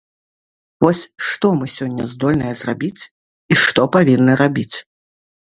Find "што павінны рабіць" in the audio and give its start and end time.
3.65-4.77